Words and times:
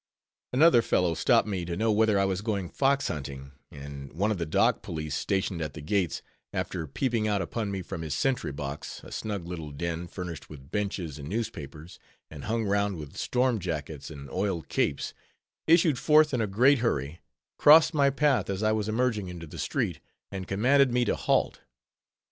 _Another 0.51 0.81
fellow 0.81 1.13
stopped 1.13 1.47
me 1.47 1.63
to 1.63 1.77
know 1.77 1.91
whether 1.91 2.17
I 2.19 2.25
was 2.25 2.41
going 2.41 2.69
fox 2.69 3.07
hunting; 3.07 3.51
and 3.69 4.11
one 4.13 4.31
of 4.31 4.39
the 4.39 4.47
dock 4.47 4.81
police, 4.81 5.13
stationed 5.15 5.61
at 5.61 5.75
the 5.75 5.79
gates, 5.81 6.23
after 6.51 6.87
peeping 6.87 7.27
out 7.27 7.39
upon 7.39 7.69
me 7.69 7.83
from 7.83 8.01
his 8.01 8.15
sentry 8.15 8.51
box, 8.51 9.03
a 9.03 9.11
snug 9.11 9.45
little 9.47 9.69
den, 9.69 10.07
furnished 10.07 10.49
with 10.49 10.71
benches 10.71 11.19
and 11.19 11.27
newspapers, 11.29 11.99
and 12.31 12.45
hung 12.45 12.65
round 12.65 12.97
with 12.97 13.15
storm 13.15 13.59
jackets 13.59 14.09
and 14.09 14.27
oiled 14.31 14.69
capes, 14.69 15.13
issued 15.67 15.99
forth 15.99 16.33
in 16.33 16.41
a 16.41 16.47
great 16.47 16.79
hurry, 16.79 17.19
crossed 17.59 17.93
my 17.93 18.09
path 18.09 18.49
as 18.49 18.63
I 18.63 18.71
was 18.71 18.89
emerging 18.89 19.27
into 19.27 19.45
the 19.45 19.59
street, 19.59 19.99
and 20.31 20.47
commanded 20.47 20.91
me 20.91 21.05
to 21.05 21.13
_halt! 21.13 21.57